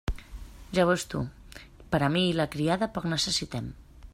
Ja 0.77 0.85
veus 0.91 1.03
tu, 1.11 1.21
per 1.93 1.99
a 2.07 2.09
mi 2.15 2.23
i 2.31 2.35
la 2.39 2.49
criada 2.57 2.91
poc 2.97 3.07
necessitem. 3.13 3.73